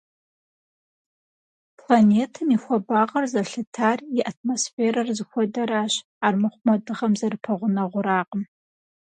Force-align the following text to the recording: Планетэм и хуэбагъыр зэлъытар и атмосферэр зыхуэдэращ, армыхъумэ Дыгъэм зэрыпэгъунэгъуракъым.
Планетэм 1.79 2.49
и 2.55 2.57
хуэбагъыр 2.63 3.25
зэлъытар 3.31 3.99
и 4.17 4.19
атмосферэр 4.31 5.07
зыхуэдэращ, 5.17 5.93
армыхъумэ 6.25 6.73
Дыгъэм 6.85 7.13
зэрыпэгъунэгъуракъым. 7.19 8.43